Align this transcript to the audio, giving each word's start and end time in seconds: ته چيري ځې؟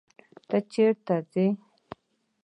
ته 0.47 0.57
چيري 0.71 1.17
ځې؟ 1.31 1.45